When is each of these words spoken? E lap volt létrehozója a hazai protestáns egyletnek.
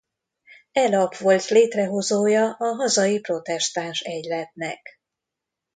E 0.71 0.87
lap 0.89 1.15
volt 1.17 1.47
létrehozója 1.49 2.53
a 2.57 2.75
hazai 2.75 3.19
protestáns 3.19 3.99
egyletnek. 4.01 5.01